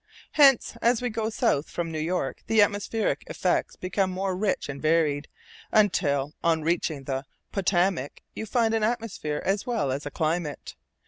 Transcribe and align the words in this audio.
Hence, 0.31 0.75
as 0.81 0.99
we 0.99 1.11
go 1.11 1.29
south 1.29 1.69
from 1.69 1.91
New 1.91 1.99
York, 1.99 2.41
the 2.47 2.63
atmospheric 2.63 3.23
effects 3.27 3.75
become 3.75 4.09
more 4.09 4.35
rich 4.35 4.67
and 4.67 4.81
varied, 4.81 5.27
until 5.71 6.33
on 6.43 6.63
reaching 6.63 7.03
the 7.03 7.25
Potomac 7.51 8.21
you 8.33 8.47
find 8.47 8.73
an 8.73 8.83
atmosphere 8.83 9.43
as 9.45 9.67
well 9.67 9.91
as 9.91 10.07
a 10.07 10.09
climate. 10.09 10.73